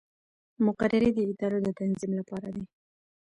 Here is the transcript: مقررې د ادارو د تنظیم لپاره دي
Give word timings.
مقررې 0.65 1.09
د 1.13 1.19
ادارو 1.29 1.59
د 1.65 1.67
تنظیم 1.79 2.11
لپاره 2.19 2.47
دي 2.55 2.63